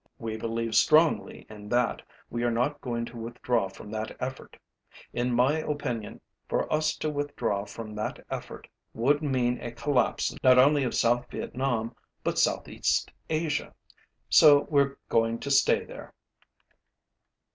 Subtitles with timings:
[0.17, 2.01] We believe strongly in that.
[2.31, 4.57] We are not going to withdraw from that effort.
[5.13, 10.57] In my opinion, for us to withdraw from that effort would mean a collapse not
[10.57, 13.75] only of South Vietnam, but Southeast Asia.
[14.27, 16.11] So weÆre going to stay there.